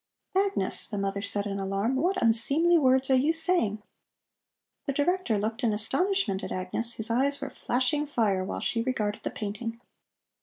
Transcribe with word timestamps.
"Agnes," 0.35 0.87
the 0.87 0.97
mother 0.97 1.21
said 1.21 1.45
in 1.45 1.59
alarm, 1.59 1.95
"what 1.95 2.19
unseemly 2.23 2.75
words 2.75 3.11
are 3.11 3.15
you 3.15 3.31
saying?" 3.31 3.83
The 4.87 4.93
Director 4.93 5.37
looked 5.37 5.63
in 5.63 5.73
astonishment 5.73 6.43
at 6.43 6.51
Agnes, 6.51 6.93
whose 6.93 7.11
eyes 7.11 7.39
were 7.39 7.51
flashing 7.51 8.07
fire 8.07 8.43
while 8.43 8.61
she 8.61 8.81
regarded 8.81 9.21
the 9.21 9.29
painting. 9.29 9.79